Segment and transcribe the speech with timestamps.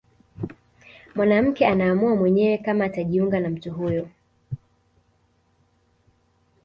[1.15, 4.09] Mwanamke anaamua mwenyewe kama atajiunga na mtu huyo